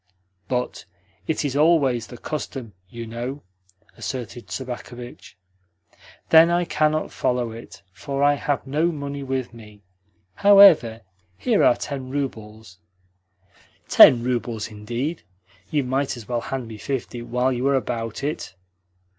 [0.47, 0.85] "But
[1.27, 3.43] it is always the custom, you know,"
[3.95, 5.37] asserted Sobakevitch.
[6.29, 9.83] "Then I cannot follow it, for I have no money with me.
[10.33, 11.01] However,
[11.37, 12.79] here are ten roubles."
[13.87, 15.21] "Ten roubles, indeed?
[15.69, 18.55] You might as well hand me fifty while you are about it."